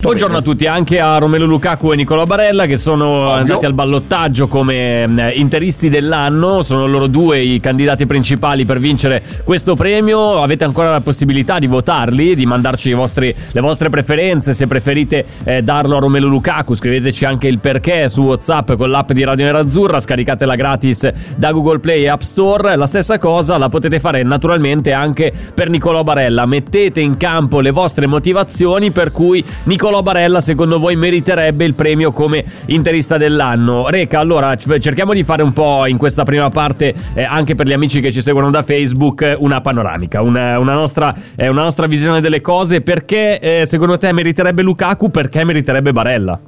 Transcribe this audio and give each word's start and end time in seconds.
Buongiorno 0.00 0.38
a 0.38 0.40
tutti, 0.40 0.66
anche 0.66 0.98
a 0.98 1.18
Romelu 1.18 1.44
Lukaku 1.44 1.92
e 1.92 1.96
Nicolò 1.96 2.24
Barella 2.24 2.64
che 2.64 2.78
sono 2.78 3.32
andati 3.32 3.66
al 3.66 3.74
ballottaggio 3.74 4.48
come 4.48 5.02
eh, 5.02 5.32
interisti 5.32 5.90
dell'anno, 5.90 6.62
sono 6.62 6.86
loro 6.86 7.06
due 7.06 7.40
i 7.42 7.60
candidati 7.60 8.06
principali 8.06 8.64
per 8.64 8.78
vincere 8.78 9.22
questo 9.44 9.76
premio, 9.76 10.42
avete 10.42 10.64
ancora 10.64 10.90
la 10.90 11.02
possibilità 11.02 11.58
di 11.58 11.66
votarli, 11.66 12.34
di 12.34 12.46
mandarci 12.46 12.94
vostri, 12.94 13.32
le 13.52 13.60
vostre 13.60 13.90
preferenze, 13.90 14.54
se 14.54 14.66
preferite 14.66 15.26
eh, 15.44 15.60
darlo 15.60 15.98
a 15.98 16.00
Romelu 16.00 16.28
Lukaku. 16.28 16.74
Scriveteci 16.74 17.26
anche 17.26 17.48
il 17.48 17.58
perché 17.58 18.08
su 18.08 18.22
Whatsapp 18.22 18.72
con 18.72 18.88
l'app 18.88 19.12
di 19.12 19.22
Radio 19.22 19.44
Nerazzurra, 19.44 20.00
scaricatela 20.00 20.54
gratis 20.54 21.10
da 21.36 21.52
Google 21.52 21.78
Play 21.78 22.04
e 22.04 22.08
App 22.08 22.22
Store, 22.22 22.74
la 22.74 22.86
stessa 22.86 23.18
cosa 23.18 23.58
la 23.58 23.68
potete 23.68 24.00
fare 24.00 24.22
naturalmente 24.22 24.94
anche 24.94 25.30
per 25.52 25.68
Nicolò 25.68 26.02
Barella, 26.02 26.46
mettete 26.46 27.00
in 27.00 27.18
campo 27.18 27.60
le 27.60 27.70
vostre 27.70 28.06
motivazioni 28.06 28.92
per 28.92 29.12
cui 29.12 29.44
Nicolò 29.64 29.88
Nicolò 29.90 30.04
Barella 30.04 30.40
secondo 30.40 30.78
voi 30.78 30.94
meriterebbe 30.94 31.64
il 31.64 31.74
premio 31.74 32.12
come 32.12 32.44
interista 32.66 33.16
dell'anno? 33.16 33.88
Reca, 33.88 34.20
allora 34.20 34.54
cerchiamo 34.54 35.12
di 35.12 35.24
fare 35.24 35.42
un 35.42 35.52
po' 35.52 35.84
in 35.86 35.96
questa 35.96 36.22
prima 36.22 36.48
parte, 36.48 36.94
eh, 37.12 37.24
anche 37.24 37.56
per 37.56 37.66
gli 37.66 37.72
amici 37.72 38.00
che 38.00 38.12
ci 38.12 38.22
seguono 38.22 38.50
da 38.50 38.62
Facebook, 38.62 39.34
una 39.38 39.60
panoramica, 39.60 40.22
una, 40.22 40.60
una, 40.60 40.74
nostra, 40.74 41.12
eh, 41.34 41.48
una 41.48 41.62
nostra, 41.62 41.88
visione 41.88 42.20
delle 42.20 42.40
cose. 42.40 42.82
Perché 42.82 43.40
eh, 43.40 43.66
secondo 43.66 43.98
te 43.98 44.12
meriterebbe 44.12 44.62
Lukaku? 44.62 45.10
Perché 45.10 45.42
meriterebbe 45.42 45.90
Barella? 45.90 46.38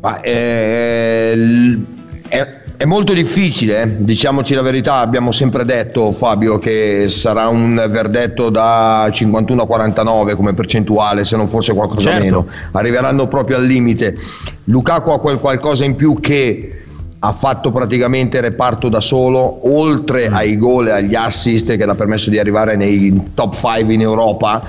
Ma, 0.00 0.22
eh, 0.22 1.78
è 2.26 2.61
è 2.76 2.84
molto 2.84 3.12
difficile, 3.12 3.82
eh. 3.82 3.96
diciamoci 3.98 4.54
la 4.54 4.62
verità, 4.62 4.96
abbiamo 4.96 5.32
sempre 5.32 5.64
detto 5.64 6.12
Fabio 6.12 6.58
che 6.58 7.06
sarà 7.08 7.48
un 7.48 7.74
verdetto 7.90 8.50
da 8.50 9.08
51 9.12 9.62
a 9.62 9.66
49 9.66 10.34
come 10.34 10.54
percentuale, 10.54 11.24
se 11.24 11.36
non 11.36 11.48
fosse 11.48 11.74
qualcosa 11.74 12.10
certo. 12.10 12.24
meno. 12.24 12.46
Arriveranno 12.72 13.28
proprio 13.28 13.58
al 13.58 13.64
limite. 13.64 14.16
Lukaku 14.64 15.10
ha 15.10 15.20
quel 15.20 15.38
qualcosa 15.38 15.84
in 15.84 15.96
più 15.96 16.18
che 16.20 16.82
ha 17.24 17.32
fatto 17.34 17.70
praticamente 17.70 18.40
reparto 18.40 18.88
da 18.88 19.00
solo, 19.00 19.72
oltre 19.76 20.28
mm. 20.28 20.34
ai 20.34 20.56
gol 20.56 20.88
e 20.88 20.90
agli 20.90 21.14
assist 21.14 21.76
che 21.76 21.86
l'ha 21.86 21.94
permesso 21.94 22.30
di 22.30 22.38
arrivare 22.38 22.74
nei 22.74 23.30
top 23.34 23.54
5 23.54 23.94
in 23.94 24.00
Europa 24.00 24.60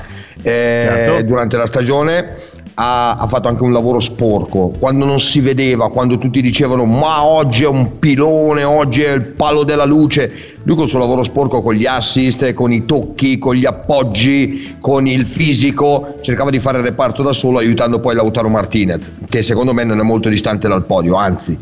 eh, 0.41 0.81
certo. 0.85 1.23
durante 1.23 1.57
la 1.57 1.65
stagione 1.65 2.35
ha, 2.75 3.17
ha, 3.17 3.27
fatto 3.27 3.47
anche 3.47 3.63
un 3.63 3.71
lavoro 3.71 3.99
sporco, 3.99 4.73
quando 4.79 5.05
non 5.05 5.19
si 5.19 5.39
vedeva, 5.41 5.89
quando 5.89 6.17
tutti 6.17 6.41
dicevano 6.41 6.85
ma 6.85 7.23
oggi 7.23 7.63
è 7.63 7.67
un 7.67 7.99
pilone, 7.99 8.63
oggi 8.63 9.01
è 9.01 9.11
il 9.11 9.21
palo 9.21 9.63
della 9.63 9.85
luce, 9.85 10.55
lui 10.63 10.75
col 10.75 10.87
suo 10.87 10.99
lavoro 10.99 11.23
sporco 11.23 11.61
con 11.61 11.73
gli 11.73 11.85
assist, 11.85 12.53
con 12.53 12.71
i 12.71 12.85
tocchi, 12.85 13.37
con 13.37 13.55
gli 13.55 13.65
appoggi, 13.65 14.77
con 14.79 15.05
il 15.07 15.27
fisico, 15.27 16.17
cercava 16.21 16.49
di 16.49 16.59
fare 16.59 16.79
il 16.79 16.83
reparto 16.83 17.21
da 17.21 17.33
solo 17.33 17.59
aiutando 17.59 17.99
poi 17.99 18.15
Lautaro 18.15 18.49
Martinez, 18.49 19.11
che 19.29 19.41
secondo 19.41 19.73
me 19.73 19.83
non 19.83 19.99
è 19.99 20.03
molto 20.03 20.29
distante 20.29 20.67
dal 20.67 20.85
podio, 20.85 21.15
anzi. 21.15 21.57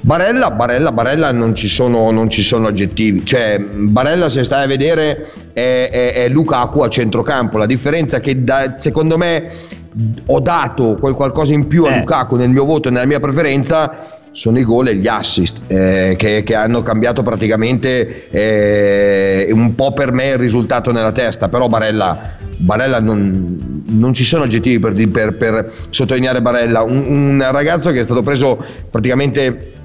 Barella, 0.00 0.52
Barella, 0.52 0.92
Barella 0.92 1.32
non 1.32 1.56
ci, 1.56 1.66
sono, 1.66 2.12
non 2.12 2.30
ci 2.30 2.44
sono 2.44 2.68
aggettivi, 2.68 3.24
cioè 3.24 3.58
Barella 3.58 4.28
se 4.28 4.44
stai 4.44 4.62
a 4.62 4.66
vedere 4.68 5.32
è, 5.52 5.88
è, 5.90 6.12
è 6.12 6.28
Lukaku 6.28 6.80
a 6.80 6.88
centrocampo, 6.88 7.58
la 7.58 7.66
differenza 7.66 8.18
è 8.18 8.20
che 8.20 8.44
da, 8.44 8.76
secondo 8.78 9.16
me 9.18 9.50
ho 10.26 10.40
dato 10.40 10.96
quel 11.00 11.14
qualcosa 11.14 11.54
in 11.54 11.66
più 11.66 11.84
a 11.84 11.94
eh. 11.94 11.98
Lukaku 12.00 12.36
nel 12.36 12.50
mio 12.50 12.64
voto 12.64 12.88
e 12.88 12.90
nella 12.90 13.06
mia 13.06 13.20
preferenza 13.20 14.16
sono 14.32 14.58
i 14.58 14.64
gol 14.64 14.88
e 14.88 14.96
gli 14.96 15.06
assist 15.06 15.60
eh, 15.66 16.14
che, 16.18 16.42
che, 16.42 16.54
hanno 16.54 16.82
cambiato 16.82 17.22
praticamente 17.22 18.28
eh, 18.28 19.48
un 19.50 19.74
po' 19.74 19.94
per 19.94 20.12
me 20.12 20.28
il 20.28 20.36
risultato 20.36 20.92
nella 20.92 21.12
testa 21.12 21.48
però 21.48 21.68
Barella, 21.68 22.32
Barella 22.58 23.00
non, 23.00 23.82
non, 23.86 24.12
ci 24.12 24.24
sono 24.24 24.44
aggettivi 24.44 24.78
per, 24.78 24.92
per, 25.10 25.36
per 25.36 25.72
sottolineare 25.88 26.42
Barella 26.42 26.82
un, 26.82 27.06
un 27.08 27.48
ragazzo 27.50 27.90
che 27.92 28.00
è 28.00 28.02
stato 28.02 28.20
preso 28.20 28.62
praticamente 28.90 29.75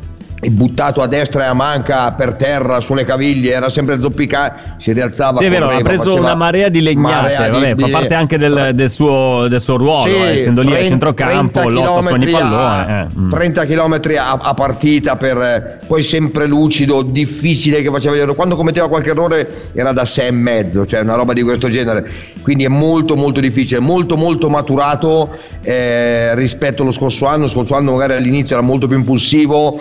buttato 0.49 1.01
a 1.01 1.07
destra 1.07 1.43
e 1.43 1.47
a 1.47 1.53
manca 1.53 2.11
per 2.13 2.33
terra 2.33 2.79
sulle 2.79 3.05
caviglie, 3.05 3.51
era 3.51 3.69
sempre 3.69 3.99
zoppicato, 3.99 4.75
si 4.77 4.91
rialzava. 4.91 5.37
Sì, 5.37 5.45
è 5.45 5.49
vero, 5.49 5.69
ha 5.69 5.81
preso 5.81 6.15
una 6.15 6.35
marea 6.35 6.69
di 6.69 6.81
legnate, 6.81 7.35
marea 7.35 7.49
vabbè, 7.51 7.75
di, 7.75 7.81
fa 7.81 7.89
parte 7.89 8.13
anche 8.15 8.37
del, 8.37 8.71
del, 8.73 8.89
suo, 8.89 9.47
del 9.47 9.61
suo, 9.61 9.77
ruolo, 9.77 10.11
sì, 10.11 10.19
eh, 10.19 10.31
essendo 10.33 10.61
30, 10.61 10.79
lì 10.79 10.85
a 10.85 10.89
centrocampo, 10.89 11.69
lotta 11.69 12.01
su 12.01 12.13
ogni 12.13 12.31
pallone. 12.31 13.09
Eh. 13.13 13.29
30 13.29 13.65
km 13.65 13.99
mm. 14.07 14.15
a, 14.17 14.31
a, 14.31 14.53
partita, 14.53 15.15
per, 15.15 15.79
poi 15.85 16.01
sempre 16.01 16.47
lucido, 16.47 17.03
difficile 17.03 17.81
che 17.81 17.91
faceva 17.91 18.13
vedere. 18.13 18.33
Quando 18.33 18.55
commetteva 18.55 18.87
qualche 18.87 19.11
errore 19.11 19.69
era 19.73 19.91
da 19.91 20.05
6 20.05 20.27
e 20.27 20.31
mezzo, 20.31 20.85
cioè 20.87 21.01
una 21.01 21.15
roba 21.15 21.33
di 21.33 21.43
questo 21.43 21.69
genere. 21.69 22.09
Quindi 22.41 22.63
è 22.63 22.69
molto 22.69 23.15
molto 23.15 23.39
difficile, 23.39 23.79
molto 23.79 24.17
molto 24.17 24.49
maturato 24.49 25.37
eh, 25.61 26.33
rispetto 26.35 26.81
allo 26.81 26.91
scorso 26.91 27.27
anno. 27.27 27.43
Lo 27.43 27.47
scorso 27.47 27.75
anno 27.75 27.91
magari 27.91 28.13
all'inizio 28.13 28.55
era 28.55 28.65
molto 28.65 28.87
più 28.87 28.97
impulsivo, 28.97 29.79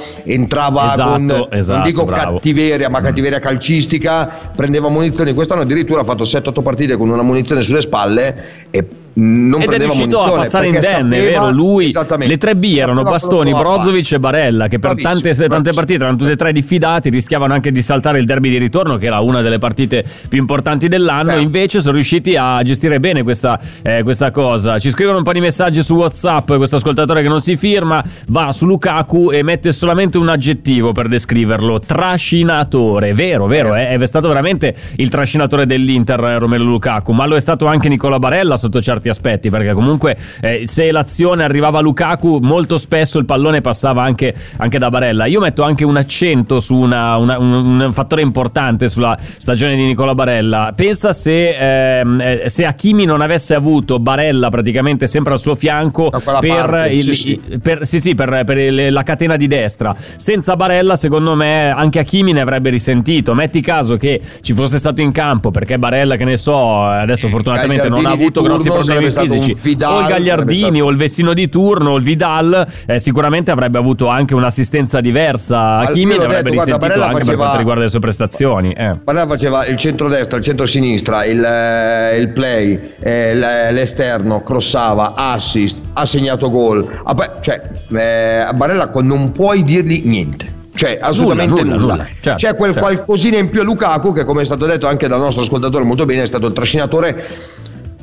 entrava 0.50 0.92
esatto, 0.92 1.10
con, 1.10 1.46
esatto, 1.50 1.78
non 1.78 1.86
dico 1.86 2.04
bravo. 2.04 2.34
cattiveria, 2.34 2.88
ma 2.88 3.00
mm. 3.00 3.04
cattiveria 3.04 3.38
calcistica, 3.38 4.50
prendeva 4.56 4.88
munizioni. 4.88 5.32
Quest'anno 5.32 5.62
addirittura 5.62 6.00
ha 6.00 6.04
fatto 6.04 6.24
7-8 6.24 6.62
partite 6.62 6.96
con 6.96 7.08
una 7.08 7.22
munizione 7.22 7.62
sulle 7.62 7.80
spalle 7.80 8.68
e 8.70 8.84
non 9.14 9.60
Ed 9.60 9.72
è 9.72 9.78
riuscito 9.78 10.22
a 10.22 10.30
passare 10.30 10.68
indenne, 10.68 11.18
è 11.18 11.24
vero? 11.24 11.50
Lui, 11.50 11.92
le 12.18 12.38
tre 12.38 12.54
B 12.54 12.76
erano 12.76 13.02
Bastoni, 13.02 13.52
Brozovic 13.52 14.12
e 14.12 14.18
Barella, 14.20 14.68
che 14.68 14.78
per 14.78 14.94
tante, 15.00 15.34
tante, 15.34 15.72
partite 15.72 16.02
erano 16.02 16.16
tutte 16.16 16.32
e 16.32 16.36
tre 16.36 16.52
diffidati, 16.52 17.10
rischiavano 17.10 17.52
anche 17.52 17.72
di 17.72 17.82
saltare 17.82 18.18
il 18.18 18.26
derby 18.26 18.50
di 18.50 18.58
ritorno, 18.58 18.96
che 18.96 19.06
era 19.06 19.18
una 19.20 19.40
delle 19.40 19.58
partite 19.58 20.04
più 20.28 20.38
importanti 20.38 20.86
dell'anno. 20.88 21.32
Beh. 21.32 21.40
Invece 21.40 21.80
sono 21.80 21.94
riusciti 21.94 22.36
a 22.36 22.62
gestire 22.62 23.00
bene 23.00 23.22
questa, 23.22 23.58
eh, 23.82 24.02
questa, 24.02 24.30
cosa. 24.30 24.78
Ci 24.78 24.90
scrivono 24.90 25.18
un 25.18 25.24
po' 25.24 25.32
di 25.32 25.40
messaggi 25.40 25.82
su 25.82 25.94
WhatsApp. 25.94 26.54
Questo 26.54 26.76
ascoltatore 26.76 27.22
che 27.22 27.28
non 27.28 27.40
si 27.40 27.56
firma 27.56 28.02
va 28.28 28.52
su 28.52 28.66
Lukaku 28.66 29.30
e 29.32 29.42
mette 29.42 29.72
solamente 29.72 30.18
un 30.18 30.28
aggettivo 30.28 30.92
per 30.92 31.08
descriverlo: 31.08 31.80
trascinatore. 31.80 33.12
Vero, 33.12 33.46
vero, 33.46 33.74
eh. 33.74 33.88
è 33.88 34.06
stato 34.06 34.28
veramente 34.28 34.74
il 34.96 35.08
trascinatore 35.08 35.66
dell'Inter, 35.66 36.20
Romero 36.20 36.62
Lukaku, 36.62 37.12
ma 37.12 37.26
lo 37.26 37.34
è 37.34 37.40
stato 37.40 37.66
anche 37.66 37.88
Nicola 37.88 38.18
Barella 38.18 38.56
sotto 38.56 38.80
certi 38.80 38.99
aspetti, 39.08 39.50
perché 39.50 39.72
comunque 39.72 40.16
eh, 40.40 40.62
se 40.66 40.90
l'azione 40.92 41.44
arrivava 41.44 41.78
a 41.78 41.82
Lukaku, 41.82 42.38
molto 42.40 42.78
spesso 42.78 43.18
il 43.18 43.24
pallone 43.24 43.60
passava 43.60 44.02
anche, 44.02 44.34
anche 44.56 44.78
da 44.78 44.90
Barella. 44.90 45.26
Io 45.26 45.40
metto 45.40 45.62
anche 45.62 45.84
un 45.84 45.96
accento 45.96 46.60
su 46.60 46.76
una, 46.76 47.16
una, 47.16 47.38
un, 47.38 47.80
un, 47.80 47.92
fattore 47.92 48.22
importante 48.22 48.88
sulla 48.88 49.16
stagione 49.36 49.76
di 49.76 49.82
Nicola 49.82 50.14
Barella. 50.14 50.72
Pensa 50.74 51.12
se, 51.12 51.98
ehm, 52.00 52.20
eh, 52.20 52.42
se 52.48 52.64
Hakimi 52.64 53.04
non 53.04 53.20
avesse 53.20 53.54
avuto 53.54 53.98
Barella 53.98 54.48
praticamente 54.48 55.06
sempre 55.06 55.32
al 55.32 55.38
suo 55.38 55.54
fianco 55.54 56.10
per, 56.10 56.22
parte, 56.22 56.88
il, 56.90 57.14
sì, 57.14 57.40
sì. 57.48 57.58
Per, 57.58 57.86
sì, 57.86 58.00
sì, 58.00 58.14
per, 58.14 58.44
per 58.44 58.92
la 58.92 59.02
catena 59.02 59.36
di 59.36 59.46
destra. 59.46 59.94
Senza 60.16 60.56
Barella, 60.56 60.96
secondo 60.96 61.34
me, 61.34 61.70
anche 61.70 61.98
Hakimi 62.00 62.32
ne 62.32 62.40
avrebbe 62.40 62.70
risentito. 62.70 63.34
Metti 63.34 63.60
caso 63.60 63.96
che 63.96 64.20
ci 64.40 64.52
fosse 64.52 64.78
stato 64.78 65.00
in 65.00 65.12
campo, 65.12 65.50
perché 65.50 65.78
Barella, 65.78 66.16
che 66.16 66.24
ne 66.24 66.36
so, 66.36 66.82
adesso 66.82 67.28
fortunatamente 67.28 67.88
non 67.88 68.06
ha 68.06 68.10
avuto 68.10 68.42
grossi 68.42 68.70
problemi 68.70 68.89
problemi 68.92 69.10
fisici 69.10 69.56
Vidal, 69.60 69.94
o 69.94 70.00
il 70.00 70.06
Gagliardini 70.06 70.80
o 70.80 70.88
il 70.90 70.96
Vecino 70.96 71.32
di 71.32 71.48
turno 71.48 71.90
o 71.92 71.96
il 71.96 72.02
Vidal 72.02 72.66
eh, 72.86 72.98
sicuramente 72.98 73.50
avrebbe 73.50 73.78
avuto 73.78 74.08
anche 74.08 74.34
un'assistenza 74.34 75.00
diversa 75.00 75.78
Hakimi 75.78 76.16
ne 76.16 76.24
avrebbe 76.24 76.50
detto, 76.50 76.64
risentito 76.64 76.78
guarda, 76.78 77.04
anche 77.06 77.18
faceva... 77.18 77.30
per 77.30 77.36
quanto 77.36 77.58
riguarda 77.58 77.82
le 77.82 77.88
sue 77.88 78.00
prestazioni 78.00 78.72
eh. 78.72 78.96
Barella 79.02 79.26
faceva 79.26 79.66
il 79.66 79.76
centro-destra, 79.76 80.38
il 80.38 80.44
centro-sinistra 80.44 81.24
il, 81.24 81.42
eh, 81.42 82.18
il 82.18 82.28
play 82.30 82.94
eh, 83.00 83.34
l'esterno, 83.72 84.42
crossava 84.42 85.14
assist, 85.14 85.80
ha 85.94 86.06
segnato 86.06 86.50
gol 86.50 87.02
cioè 87.40 87.62
eh, 87.88 88.48
Barella 88.54 88.90
non 89.00 89.32
puoi 89.32 89.62
dirgli 89.62 90.02
niente 90.04 90.58
cioè 90.80 90.98
assolutamente 91.00 91.62
nulla, 91.62 91.76
nulla. 91.76 91.92
nulla. 91.94 92.06
Certo, 92.20 92.34
c'è 92.36 92.56
quel 92.56 92.72
certo. 92.72 92.88
qualcosina 92.88 93.36
in 93.36 93.50
più 93.50 93.60
a 93.60 93.64
Lukaku 93.64 94.14
che 94.14 94.24
come 94.24 94.42
è 94.42 94.44
stato 94.46 94.64
detto 94.64 94.86
anche 94.86 95.08
dal 95.08 95.20
nostro 95.20 95.42
ascoltatore 95.42 95.84
molto 95.84 96.06
bene 96.06 96.22
è 96.22 96.26
stato 96.26 96.46
il 96.46 96.54
trascinatore 96.54 97.26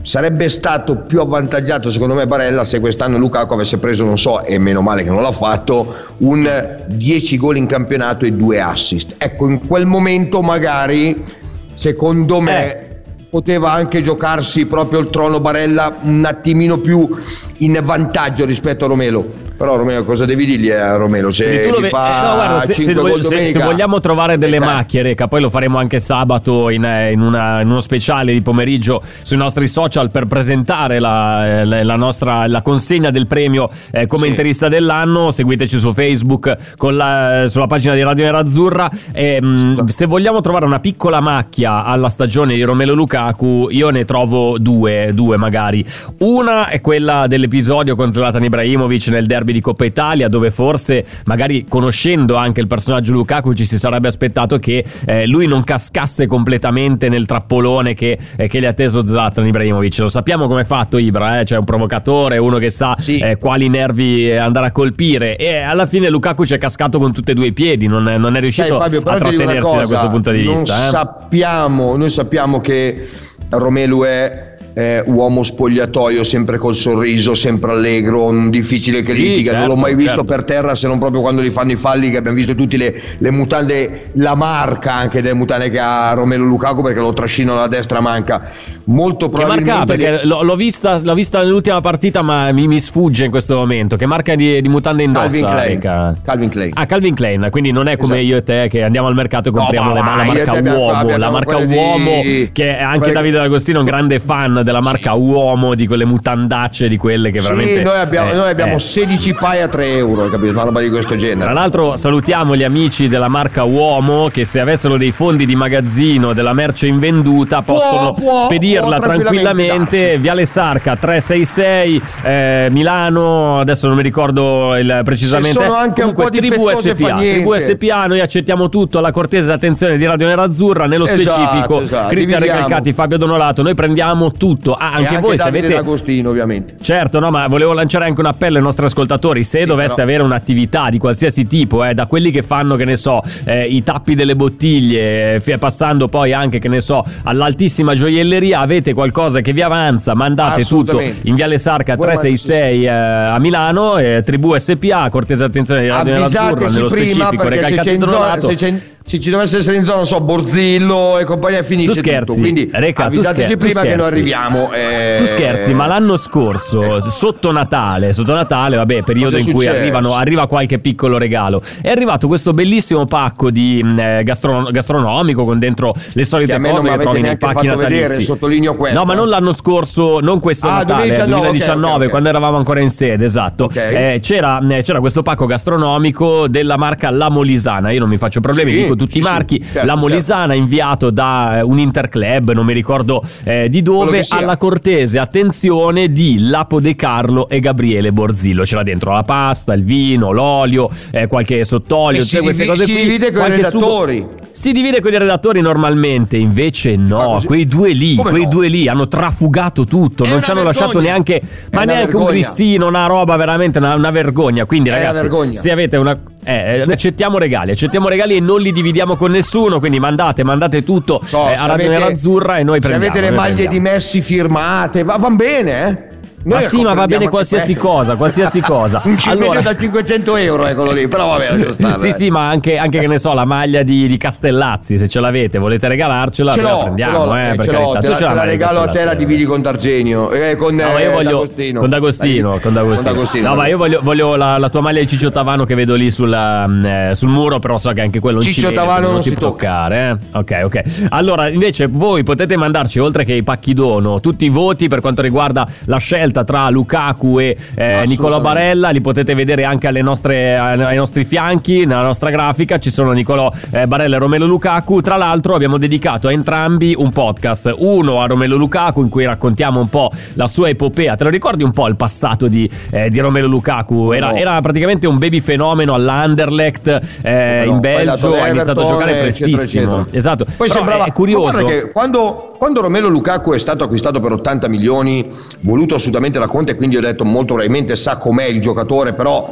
Sarebbe 0.08 0.48
stato 0.48 1.00
più 1.00 1.20
avvantaggiato 1.20 1.90
secondo 1.90 2.14
me 2.14 2.26
Barella 2.26 2.64
se 2.64 2.80
quest'anno 2.80 3.18
Lukaku 3.18 3.52
avesse 3.52 3.78
preso, 3.78 4.06
non 4.06 4.18
so, 4.18 4.42
e 4.42 4.58
meno 4.58 4.80
male 4.80 5.04
che 5.04 5.10
non 5.10 5.22
l'ha 5.22 5.34
fatto, 5.34 5.96
un 6.20 6.86
10 6.88 7.38
gol 7.38 7.58
in 7.58 7.66
campionato 7.66 8.24
e 8.24 8.32
2 8.32 8.62
assist. 8.62 9.16
Ecco, 9.18 9.50
in 9.50 9.68
quel 9.68 9.86
momento 9.86 10.42
magari, 10.42 11.26
secondo 11.74 12.40
me... 12.40 12.82
Eh 12.82 12.86
poteva 13.30 13.74
anche 13.74 14.02
giocarsi 14.02 14.68
proprio 14.68 15.00
il 15.00 15.10
trono 15.10 15.42
Barella 15.42 15.98
un 16.04 16.24
attimino 16.24 16.78
più 16.78 17.10
in 17.58 17.78
vantaggio 17.84 18.46
rispetto 18.46 18.86
a 18.86 18.88
Romelo 18.88 19.47
Però 19.58 19.76
Romeo, 19.76 20.04
cosa 20.04 20.26
devi 20.26 20.46
dirgli 20.46 20.70
a 20.70 20.96
Romeo? 20.96 21.32
Se, 21.32 21.62
tu 21.62 21.72
lo 21.72 21.80
ve- 21.80 21.90
fa 21.90 22.08
eh, 22.08 22.28
no, 22.28 22.34
guarda, 22.36 22.60
se, 22.60 22.74
se, 22.76 22.94
se, 23.22 23.46
se, 23.48 23.64
vogliamo 23.64 24.00
trovare 24.00 24.38
delle 24.38 24.60
macchie, 24.60 25.02
Reca, 25.02 25.28
poi 25.28 25.42
lo 25.42 25.50
faremo 25.50 25.80
anche 25.80 26.00
sabato 26.00 26.70
in, 26.70 26.86
eh, 26.86 27.12
in, 27.12 27.22
una, 27.22 27.62
in, 27.62 27.68
uno 27.68 27.80
speciale 27.80 28.34
di 28.34 28.42
pomeriggio 28.44 29.02
sui 29.24 29.36
nostri 29.36 29.68
social 29.68 30.12
per 30.12 30.28
presentare 30.28 31.00
la, 31.00 31.66
la, 31.66 31.84
la 31.84 31.96
nostra 31.96 32.46
la 32.46 32.62
consegna 32.62 33.10
del 33.10 33.26
premio 33.26 33.70
eh, 33.92 34.06
come 34.06 34.26
sì. 34.26 34.30
interista 34.30 34.68
dell'anno. 34.68 35.32
Seguiteci 35.32 35.80
su 35.80 35.92
Facebook 35.92 36.56
la, 36.92 37.46
sulla 37.48 37.68
pagina 37.68 37.96
di 37.96 38.04
Radio 38.04 38.26
Nerazzurra. 38.26 38.90
E, 39.12 39.42
mh, 39.42 39.86
se 39.86 40.06
vogliamo 40.06 40.40
trovare 40.42 40.66
una 40.66 40.80
piccola 40.80 41.20
macchia 41.20 41.84
alla 41.84 42.10
stagione 42.10 42.54
di 42.54 42.62
Romelo 42.62 42.94
Lukaku, 42.94 43.70
io 43.72 43.90
ne 43.90 44.06
trovo 44.06 44.60
due, 44.60 45.12
due 45.16 45.38
magari. 45.38 45.84
Una 46.20 46.68
è 46.68 46.80
quella 46.80 47.26
dell'episodio 47.26 47.96
contro 47.96 48.22
Zlatan 48.22 48.44
Ibrahimovic 48.44 49.08
nel 49.08 49.26
derby 49.26 49.47
derby 49.48 49.54
di 49.54 49.62
Coppa 49.62 49.86
Italia 49.86 50.28
dove 50.28 50.52
forse 50.52 51.06
magari 51.26 51.66
conoscendo 51.68 52.36
anche 52.36 52.60
il 52.60 52.68
personaggio 52.68 53.14
Lukaku 53.14 53.54
ci 53.54 53.66
si 53.66 53.78
sarebbe 53.78 54.08
aspettato 54.08 54.60
che 54.60 54.84
eh, 55.06 55.26
lui 55.26 55.48
non 55.48 55.64
cascasse 55.64 56.28
completamente 56.28 57.10
nel 57.10 57.26
trappolone 57.26 57.94
che, 57.94 58.18
eh, 58.36 58.48
che 58.48 58.60
gli 58.60 58.66
ha 58.66 58.74
teso 58.74 59.06
Zlatan 59.06 59.48
Ibrahimovic 59.48 59.98
lo 60.00 60.10
sappiamo 60.10 60.48
come 60.48 60.62
è 60.62 60.66
fatto 60.66 60.98
Ibra 60.98 61.40
eh? 61.40 61.46
cioè 61.46 61.58
un 61.58 61.66
provocatore 61.66 62.38
uno 62.38 62.58
che 62.58 62.70
sa 62.70 62.96
sì. 62.98 63.18
Eh, 63.18 63.38
quali 63.38 63.70
nervi 63.70 64.32
andare 64.32 64.68
a 64.68 64.72
colpire 64.72 65.38
e 65.38 65.58
alla 65.58 65.86
fine 65.86 66.10
Lukaku 66.10 66.46
ci 66.46 66.54
è 66.54 66.58
cascato 66.58 67.00
con 67.00 67.14
tutti 67.14 67.32
e 67.32 67.34
due 67.34 67.48
i 67.48 67.54
piedi 67.54 67.88
non, 67.88 68.04
non 68.04 68.36
è 68.36 68.40
riuscito 68.40 68.78
Dai, 68.78 68.90
Fabio, 68.92 69.12
a 69.12 69.18
trattenersi 69.18 69.60
cosa, 69.62 69.82
da 69.82 69.88
questo 69.88 70.08
punto 70.10 70.32
di 70.32 70.42
vista 70.42 70.88
eh. 70.88 70.90
sappiamo, 70.90 71.96
noi 71.96 72.10
sappiamo 72.10 72.60
che 72.60 73.08
Romelu 73.50 74.04
è 74.04 74.57
eh, 74.78 75.02
uomo 75.08 75.42
spogliatoio, 75.42 76.24
sempre 76.24 76.60
col 76.60 76.76
sorriso, 76.76 77.34
sempre 77.34 77.72
allegro, 77.72 78.26
un 78.26 78.52
difficile 78.52 79.02
che 79.02 79.16
sì, 79.16 79.22
litiga. 79.22 79.52
Certo, 79.54 79.58
non 79.58 79.68
l'ho 79.70 79.74
certo, 79.74 79.88
mai 79.88 79.96
visto 79.96 80.18
certo. 80.18 80.24
per 80.24 80.44
terra 80.44 80.76
se 80.76 80.88
non 80.88 81.00
proprio 81.00 81.22
quando 81.22 81.42
gli 81.42 81.50
fanno 81.50 81.72
i 81.72 81.78
falli, 81.78 82.12
che 82.12 82.18
abbiamo 82.18 82.38
visto 82.38 82.54
tutte 82.54 82.78
le, 82.78 82.94
le 83.18 83.32
mutande, 83.32 84.12
la 84.14 84.36
marca 84.36 84.94
anche 84.94 85.24
delle 85.24 85.34
mutande 85.34 85.72
che 85.72 85.80
ha 85.80 86.14
Romelo 86.14 86.44
Lukaku 86.44 86.84
perché 86.84 87.00
lo 87.00 87.12
trascino 87.12 87.54
alla 87.54 87.66
destra 87.66 88.02
manca. 88.02 88.52
Molto 88.84 89.30
probabilmente. 89.30 89.64
Che 89.64 89.78
marca? 89.78 89.86
Perché 89.96 90.26
l'ho, 90.28 90.44
l'ho, 90.44 90.56
vista, 90.56 91.02
l'ho 91.02 91.14
vista 91.16 91.40
nell'ultima 91.40 91.82
partita, 91.82 92.22
ma 92.22 92.52
mi, 92.52 92.68
mi, 92.68 92.78
sfugge 92.78 93.26
in 93.26 93.32
questo 93.32 93.56
momento. 93.56 93.96
Che 93.96 94.06
marca 94.06 94.36
di, 94.36 94.62
di 94.62 94.70
mutande 94.70 95.02
indossa? 95.02 95.28
Calvin 95.28 95.80
Klein. 95.80 96.20
Calvin 96.24 96.50
Klein. 96.50 96.72
Ah, 96.76 96.86
Calvin 96.86 97.16
Klein, 97.16 97.48
quindi 97.50 97.72
non 97.72 97.88
è 97.88 97.98
come 97.98 98.20
esatto. 98.20 98.28
io 98.28 98.38
e 98.38 98.44
te 98.44 98.68
che 98.70 98.84
andiamo 98.84 99.08
al 99.08 99.16
mercato 99.16 99.50
e 99.50 99.52
compriamo 99.52 99.90
no, 99.90 99.96
la, 99.96 100.02
la 100.02 100.24
marca 100.24 100.54
uomo. 100.54 101.18
La 101.18 101.32
marca 101.32 101.58
uomo, 101.58 102.22
di... 102.22 102.50
che 102.54 102.78
anche 102.78 103.12
Davide 103.12 103.38
D'Agostino 103.38 103.78
è 103.78 103.82
un 103.82 103.88
grande 103.88 104.20
fan 104.20 104.66
della 104.68 104.82
marca 104.82 105.14
sì. 105.14 105.18
uomo 105.18 105.76
di 105.76 105.88
quelle 105.88 106.06
mutandacce, 106.06 106.90
di 106.90 106.98
quelle 106.98 107.32
che 107.32 107.40
veramente... 107.40 107.78
Sì, 107.78 107.84
noi 107.84 107.98
abbiamo, 107.98 108.32
eh, 108.32 108.34
noi 108.34 108.50
abbiamo 108.50 108.76
eh. 108.76 108.80
16 108.80 109.34
paia 109.34 109.66
a 109.66 109.68
3 109.70 109.96
euro, 109.96 110.28
capito? 110.28 110.52
Una 110.52 110.64
roba 110.64 110.82
di 110.82 110.90
questo 110.90 111.16
genere. 111.16 111.40
Tra 111.40 111.54
l'altro 111.54 111.96
salutiamo 111.96 112.56
gli 112.56 112.64
amici 112.64 113.08
della 113.08 113.30
marca 113.30 113.64
Uomo 113.64 114.28
che 114.28 114.44
se 114.44 114.60
avessero 114.60 114.98
dei 114.98 115.12
fondi 115.12 115.46
di 115.46 115.56
magazzino 115.56 116.34
della 116.34 116.54
merce 116.54 116.88
invenduta 116.88 117.62
possono 117.62 118.14
può, 118.14 118.32
può, 118.32 118.38
spedirla 118.38 118.98
può 118.98 119.06
tranquillamente. 119.06 119.36
tranquillamente 119.38 120.18
Viale 120.18 120.46
Sarca 120.46 120.96
366 120.96 122.02
eh, 122.24 122.68
Milano, 122.72 123.60
adesso 123.60 123.88
non 123.88 123.96
mi 123.96 124.04
ricordo 124.04 124.76
il, 124.76 125.02
precisamente. 125.04 125.62
Sono 125.62 125.76
anche 125.76 126.02
Comunque, 126.02 126.26
un 126.26 126.30
po' 126.30 126.38
Tribù 126.38 126.70
SPA, 126.74 127.18
Tribù 127.18 127.58
SPA, 127.58 128.06
noi 128.08 128.20
accettiamo 128.20 128.68
tutto 128.68 128.98
alla 128.98 129.12
cortese 129.12 129.54
attenzione 129.54 129.98
di 129.98 130.06
Radio 130.06 130.28
Nerazzurra, 130.28 130.86
nello 130.86 131.06
esatto, 131.06 131.22
specifico 131.22 131.82
esatto. 131.82 132.08
Cristian 132.10 132.42
Recalcati, 132.42 132.92
Fabio 132.92 133.18
Donolato, 133.18 133.62
noi 133.62 133.74
prendiamo 133.74 134.32
tutto. 134.32 134.47
Ah, 134.56 134.94
anche, 134.94 135.08
anche 135.08 135.20
voi 135.20 135.38
se 135.38 135.44
avete 135.44 135.76
Agostino, 135.76 136.30
ovviamente. 136.30 136.76
Certo, 136.82 137.20
no, 137.20 137.30
ma 137.30 137.48
volevo 137.48 137.74
lanciare 137.74 138.06
anche 138.06 138.20
un 138.20 138.28
appello 138.28 138.58
ai 138.58 138.64
nostri 138.64 138.86
ascoltatori. 138.86 139.44
Se 139.44 139.62
sì, 139.62 139.66
doveste 139.66 139.96
però... 139.96 140.08
avere 140.08 140.24
un'attività 140.24 140.90
di 140.90 140.98
qualsiasi 140.98 141.48
tipo, 141.48 141.84
eh, 141.84 141.94
da 141.94 142.06
quelli 142.06 142.32
che 142.32 142.44
fanno, 142.44 142.76
che 142.76 142.86
ne 142.86 142.96
so, 142.96 143.22
eh, 143.46 143.66
i 143.66 143.84
tappi 143.84 144.16
delle 144.16 144.36
bottiglie, 144.36 145.36
eh, 145.44 145.58
passando 145.58 146.08
poi 146.08 146.34
anche, 146.34 146.60
che 146.60 146.68
ne 146.70 146.82
so, 146.82 147.04
all'altissima 147.24 147.94
gioielleria, 147.94 148.60
avete 148.60 148.94
qualcosa 148.94 149.42
che 149.42 149.54
vi 149.54 149.62
avanza, 149.62 150.14
mandate 150.14 150.66
tutto 150.66 151.00
in 151.00 151.36
Viale 151.36 151.58
Sarca 151.58 151.96
366 151.96 152.86
eh, 152.86 152.90
a 152.90 153.40
Milano, 153.40 153.98
eh, 153.98 154.22
Tribù 154.24 154.56
SPA, 154.58 155.10
cortese 155.10 155.44
attenzione 155.44 155.82
di 155.82 155.88
Radio 155.88 156.14
Nerazzurra, 156.14 156.70
nello 156.70 156.88
specifico, 156.88 157.48
Recalcati 157.48 157.98
Donato 157.98 158.56
se 158.58 158.97
ci 159.08 159.30
dovesse 159.30 159.58
essere 159.58 159.78
intorno, 159.78 160.02
non 160.02 160.06
so, 160.06 160.20
Borzillo 160.20 161.18
e 161.18 161.24
compagnia 161.24 161.64
finisce 161.64 161.94
tu 161.94 161.98
scherzi, 161.98 162.26
tutto. 162.26 162.40
Quindi 162.42 162.70
Reca, 162.70 163.06
avvisateci 163.06 163.46
scher- 163.46 163.58
prima 163.58 163.82
che 163.82 163.96
noi 163.96 164.08
arriviamo. 164.08 164.74
Eh... 164.74 165.16
Tu 165.18 165.26
scherzi, 165.26 165.74
ma 165.74 165.86
l'anno 165.86 166.18
scorso, 166.18 166.98
eh. 166.98 167.02
sotto 167.02 167.54
Natale, 167.54 168.12
sotto 168.12 168.34
Natale, 168.34 168.76
vabbè, 168.76 169.04
periodo 169.04 169.38
in 169.38 169.50
cui 169.54 169.66
arrivano, 169.66 170.14
arriva 170.14 170.46
qualche 170.48 170.80
piccolo 170.80 171.18
regalo, 171.18 171.62
è 171.82 171.90
arrivato 171.90 172.28
questo 172.28 172.52
bellissimo 172.52 173.06
pacco 173.06 173.50
di 173.50 173.82
mm, 173.82 173.98
eh, 173.98 174.24
gastron- 174.24 174.70
gastronomico 174.72 175.46
con 175.46 175.58
dentro 175.58 175.96
le 176.12 176.26
solite 176.26 176.60
che 176.60 176.70
cose 176.70 176.90
che 176.90 176.98
trovi 176.98 177.22
nei 177.22 177.38
pacchi 177.38 177.68
natalizi. 177.68 178.02
Vedere, 178.02 178.24
sottolineo 178.24 178.76
questo. 178.76 178.98
No, 178.98 179.06
ma 179.06 179.14
non 179.14 179.30
l'anno 179.30 179.54
scorso, 179.54 180.20
non 180.20 180.42
questo 180.42 180.68
ah, 180.68 180.80
Natale, 180.80 181.08
2019, 181.08 181.40
2019 181.40 181.86
okay, 181.86 181.96
okay, 181.96 182.10
quando 182.10 182.28
eravamo 182.28 182.58
ancora 182.58 182.82
in 182.82 182.90
sede, 182.90 183.24
esatto. 183.24 183.70
Eh, 183.74 184.20
c'era, 184.22 184.60
eh, 184.68 184.84
c'era, 184.84 185.00
questo 185.00 185.24
pacco 185.24 185.46
gastronomico 185.46 186.50
della 186.50 186.76
marca 186.76 187.10
La 187.10 187.30
Molisana. 187.30 187.92
Io 187.92 188.00
non 188.02 188.10
mi 188.10 188.18
faccio 188.18 188.42
problemi, 188.42 188.72
sì. 188.72 188.82
dico 188.82 188.96
tutti 188.98 189.20
i 189.20 189.22
marchi. 189.22 189.62
Certo, 189.64 189.86
la 189.86 189.96
Molisana 189.96 190.48
certo. 190.48 190.62
inviato 190.62 191.10
da 191.10 191.60
eh, 191.60 191.62
un 191.62 191.80
Interclub, 191.80 192.52
non 192.52 192.66
mi 192.66 192.74
ricordo 192.74 193.24
eh, 193.44 193.70
di 193.70 193.82
dove, 193.82 194.26
alla 194.30 194.58
cortese 194.58 195.20
attenzione 195.20 196.12
di 196.12 196.38
Lapo 196.40 196.80
De 196.80 196.96
Carlo 196.96 197.48
e 197.50 197.60
Gabriele 197.60 198.12
Borzillo. 198.12 198.64
C'era 198.64 198.84
dentro 198.84 199.14
la 199.14 199.24
pasta, 199.24 199.74
il 199.74 199.84
vino, 199.84 200.32
l'olio, 200.32 200.90
eh, 201.12 201.28
qualche 201.28 201.64
sottolio, 201.64 202.24
tutte 202.24 202.42
queste 202.42 202.64
div- 202.64 202.74
cose 202.74 202.86
si 202.86 202.92
qui. 202.92 203.02
Si 203.02 203.08
divide 203.08 203.32
con 203.32 203.46
i 203.46 203.50
redattori. 203.50 204.18
Sugo. 204.20 204.46
Si 204.52 204.72
divide 204.72 205.02
con 205.02 205.14
i 205.14 205.18
redattori 205.18 205.62
normalmente, 205.62 206.38
invece 206.38 206.96
no, 206.96 207.42
quei 207.46 207.68
due 207.68 207.92
lì, 207.92 208.16
Come 208.16 208.32
quei 208.32 208.44
no? 208.44 208.50
due 208.50 208.68
lì 208.68 208.88
hanno 208.88 209.08
trafugato 209.08 209.86
tutto, 209.86 210.24
è 210.24 210.30
non 210.30 210.42
ci 210.42 210.50
hanno 210.50 210.64
vergogna. 210.64 210.80
lasciato 210.86 211.00
neanche, 211.00 211.42
ma 211.72 211.84
neanche 211.84 212.04
vergogna. 212.06 212.26
un 212.26 212.32
grissino, 212.32 212.88
una 212.88 213.06
roba 213.06 213.36
veramente 213.36 213.78
una, 213.78 213.94
una 213.96 214.10
vergogna. 214.12 214.66
Quindi 214.66 214.90
ragazzi, 214.90 215.30
se 215.56 215.72
avete 215.72 215.98
una 215.98 216.20
eh, 216.48 216.86
eh, 216.88 216.92
accettiamo 216.92 217.38
regali, 217.38 217.72
accettiamo 217.72 218.08
regali 218.08 218.38
e 218.38 218.40
non 218.40 218.62
li 218.62 218.72
dividiamo 218.72 219.18
con 219.18 219.32
nessuno, 219.32 219.80
quindi 219.80 220.00
mandate, 220.00 220.46
mandate 220.46 220.82
tutto 220.82 221.20
so, 221.26 221.50
eh, 221.50 221.54
a 221.54 221.66
Radio 221.66 221.90
Nerazzurra 221.90 222.58
e 222.58 222.64
noi 222.64 222.80
prendiamo. 222.80 223.14
Se 223.14 223.20
avete 223.20 223.30
le 223.30 223.36
maglie 223.36 223.54
prendiamo. 223.66 223.74
di 223.74 223.80
Messi 223.82 224.22
firmate, 224.22 225.04
va, 225.04 225.18
va 225.18 225.30
bene, 225.30 225.88
eh? 225.88 226.07
Ma 226.48 226.62
sì, 226.62 226.82
ma 226.82 226.94
va 226.94 227.08
bene 227.08 227.28
qualsiasi 227.28 227.76
cosa, 227.76 228.16
qualsiasi 228.16 228.62
cosa. 228.62 229.02
un 229.06 229.18
allora... 229.26 229.60
da 229.62 229.76
500 229.76 230.38
euro, 230.38 230.66
eccolo 230.66 230.92
lì, 230.92 231.08
però 231.08 231.28
va 231.28 231.38
bene. 231.38 231.74
Stare, 231.74 231.98
sì, 231.98 232.12
sì, 232.12 232.30
ma 232.30 232.48
anche, 232.48 232.78
anche, 232.78 233.00
che 233.00 233.08
ne 233.08 233.20
so, 233.20 233.34
la 233.34 233.44
maglia 233.44 233.84
di, 233.84 234.08
di, 234.08 234.16
Castellazzi, 234.18 234.98
se 234.98 235.10
ce 235.10 235.20
l'avete, 235.20 235.58
volete 235.58 235.90
regalarcela, 235.90 236.54
ce 236.54 236.62
la 236.62 236.78
prendiamo, 236.78 237.38
eh, 237.38 237.54
per 237.56 237.66
carità. 237.66 238.00
tu 238.00 238.16
ce 238.16 238.24
la, 238.24 238.34
la 238.34 238.44
regalo 238.46 238.80
a 238.80 238.88
te, 238.88 239.04
la 239.04 239.14
dividi 239.14 239.44
con 239.44 239.62
D'Argenio, 239.62 240.32
eh, 240.32 240.56
con, 240.56 240.76
no, 240.76 240.98
io 240.98 241.12
voglio, 241.12 241.30
D'Agostino. 241.32 241.80
Con 241.82 241.90
D'Agostino, 241.90 242.60
con 242.62 242.74
D'Agostino. 242.74 243.10
Con 243.10 243.14
D'Agostino. 243.14 243.50
No, 243.50 243.56
ma 243.56 243.68
io 243.68 243.78
voglio, 243.78 244.00
voglio 244.02 244.36
la, 244.36 244.58
la, 244.58 244.70
tua 244.70 244.82
maglia 244.82 245.02
di 245.02 245.08
Ciccio 245.08 245.30
Tavano 245.32 245.66
che 245.66 245.76
vedo 245.76 245.96
lì 245.96 246.10
sulla, 246.10 246.66
mm, 246.66 246.86
eh, 246.86 247.10
sul 247.14 247.30
muro, 247.30 247.60
però 247.60 247.78
so 247.78 247.92
che 247.92 248.02
anche 248.02 248.20
quello 248.20 248.38
non 248.38 248.48
Ciccio 248.48 248.70
ci 248.70 248.74
vede, 248.74 248.86
non, 248.86 249.02
non 249.02 249.20
si, 249.20 249.32
può 249.34 249.50
toccare. 249.50 250.20
Eh? 250.32 250.38
Ok, 250.38 250.62
ok. 250.64 250.82
Allora, 251.10 251.50
invece, 251.50 251.88
voi 251.88 252.24
potete 252.24 252.56
mandarci, 252.56 253.00
oltre 253.00 253.26
che 253.26 253.34
i 253.34 253.44
pacchi 253.44 253.74
dono, 253.74 254.22
tutti 254.22 254.46
i 254.46 254.50
voti 254.50 254.88
per 254.88 255.02
quanto 255.02 255.22
riguarda 255.22 255.68
la 255.86 255.98
scelta 255.98 256.37
tra 256.44 256.70
Lukaku 256.70 257.40
e 257.40 257.58
eh, 257.76 258.04
Nicolò 258.06 258.40
Barella, 258.40 258.90
li 258.90 259.02
potete 259.02 259.34
vedere 259.34 259.64
anche 259.64 259.90
nostre, 260.02 260.58
ai 260.58 260.96
nostri 260.96 261.24
fianchi, 261.24 261.86
nella 261.86 262.02
nostra 262.02 262.30
grafica 262.30 262.78
ci 262.78 262.90
sono 262.90 263.12
Nicolò 263.12 263.52
eh, 263.72 263.88
Barella 263.88 264.16
e 264.16 264.20
Romelo 264.20 264.46
Lukaku. 264.46 265.02
Tra 265.02 265.16
l'altro 265.16 265.56
abbiamo 265.56 265.78
dedicato 265.78 266.28
a 266.28 266.32
entrambi 266.32 266.94
un 266.98 267.12
podcast, 267.12 267.74
uno 267.78 268.22
a 268.22 268.26
Romelo 268.26 268.58
Lukaku 268.58 269.02
in 269.02 269.10
cui 269.10 269.26
raccontiamo 269.26 269.80
un 269.80 269.90
po' 269.90 270.12
la 270.34 270.48
sua 270.48 270.70
epopea. 270.70 271.16
Te 271.16 271.24
lo 271.24 271.30
ricordi 271.30 271.64
un 271.64 271.72
po' 271.72 271.88
il 271.88 271.96
passato 271.96 272.48
di, 272.48 272.70
eh, 272.92 273.10
di 273.10 273.20
Romelo 273.20 273.48
Lukaku? 273.48 274.12
Era, 274.12 274.36
era, 274.36 274.60
praticamente 274.62 275.08
un 275.08 275.18
baby 275.18 275.40
fenomeno 275.40 275.94
all'Anderlecht 275.94 277.00
eh, 277.22 277.64
no, 277.66 277.72
in 277.72 277.80
Belgio, 277.80 278.34
ha 278.34 278.48
iniziato 278.48 278.82
a 278.82 278.86
giocare 278.86 279.16
prestissimo. 279.16 279.62
Eccetera, 279.62 280.02
eccetera. 280.02 280.18
Esatto. 280.18 280.46
Poi 280.46 280.68
Però 280.68 280.74
sembrava, 280.74 281.06
è 281.06 281.12
curioso. 281.12 281.66
Che 281.66 281.90
quando, 281.92 282.56
quando 282.58 282.82
Romelo 282.82 283.08
Lukaku 283.08 283.54
è 283.54 283.60
stato 283.60 283.84
acquistato 283.84 284.20
per 284.20 284.32
80 284.34 284.68
milioni, 284.68 285.30
voluto 285.62 285.96
assolutamente 285.96 286.27
da 286.30 286.48
Conte, 286.48 286.76
quindi 286.76 286.98
ho 286.98 287.02
detto 287.02 287.24
molto 287.24 287.54
probabilmente 287.54 287.96
sa 287.96 288.18
com'è 288.18 288.46
il 288.46 288.62
giocatore, 288.62 289.14
però 289.14 289.46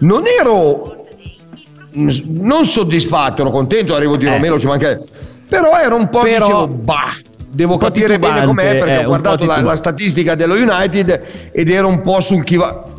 non 0.00 0.24
ero 0.26 1.02
non 1.96 2.66
soddisfatto, 2.66 3.42
ero 3.42 3.50
contento, 3.50 3.94
arrivo 3.94 4.16
di 4.16 4.26
eh. 4.26 4.30
Romero, 4.30 4.58
ci 4.58 4.66
manca 4.66 4.98
però 5.48 5.78
ero 5.78 5.96
un 5.96 6.08
po' 6.08 6.20
però... 6.20 6.46
dicevo, 6.46 6.66
bah, 6.68 7.16
devo 7.48 7.76
capire 7.76 8.18
bene 8.18 8.44
com'è 8.44 8.78
perché 8.78 8.92
eh, 8.92 9.04
ho 9.04 9.08
guardato 9.08 9.44
la, 9.44 9.60
la, 9.60 9.76
statistica 9.76 10.34
dello 10.34 10.54
United 10.54 11.50
ed 11.52 11.70
ero 11.70 11.88
un 11.88 12.02
po' 12.02 12.20
sul 12.20 12.42
chi 12.42 12.56
va 12.56 12.92